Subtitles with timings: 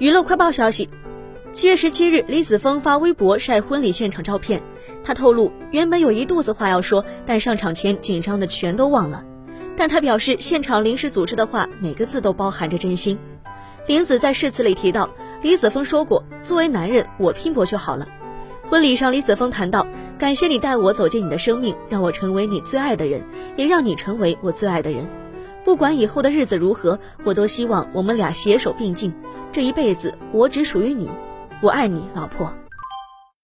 [0.00, 0.88] 娱乐快报消息，
[1.52, 4.62] 七月十七日，李子峰发微博晒婚礼现场照片。
[5.04, 9.22] 他透露，原本有一肚子话要说，但上场前紧张的全都忘了。
[9.76, 13.18] 但他表示，现场临时组织的话，每个字都包含着真心。
[13.86, 15.10] 林子在誓词里提到，
[15.42, 18.08] 李子峰说过：“作为男人，我拼搏就好了。”
[18.70, 19.86] 婚礼上，李子峰谈到
[20.16, 23.22] ：“感谢你带我走进你的生命，让我成为你最爱的人，
[23.54, 25.06] 也让你成为我最爱的人。
[25.62, 29.12] 不管以后的日子如何，我都希望我们俩携手并进。”
[29.52, 31.10] 这一辈子，我只属于你，
[31.60, 32.52] 我爱你，老婆。